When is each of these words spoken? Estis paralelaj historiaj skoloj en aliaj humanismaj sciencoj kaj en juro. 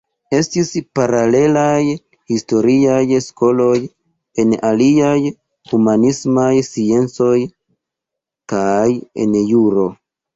Estis 0.35 0.69
paralelaj 0.99 1.81
historiaj 2.31 3.19
skoloj 3.25 3.75
en 4.43 4.55
aliaj 4.69 5.19
humanismaj 5.73 6.47
sciencoj 6.69 7.35
kaj 8.55 8.87
en 9.27 9.37
juro. 9.51 9.85